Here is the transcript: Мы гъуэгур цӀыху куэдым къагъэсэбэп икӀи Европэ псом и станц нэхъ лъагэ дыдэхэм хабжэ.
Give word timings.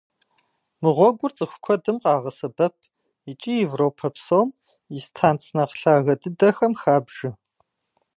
Мы 0.81 0.89
гъуэгур 0.95 1.31
цӀыху 1.37 1.59
куэдым 1.63 1.97
къагъэсэбэп 2.03 2.75
икӀи 3.31 3.53
Европэ 3.67 4.07
псом 4.15 4.47
и 4.97 4.99
станц 5.07 5.43
нэхъ 5.55 5.75
лъагэ 5.81 6.13
дыдэхэм 6.21 6.73
хабжэ. 6.81 7.29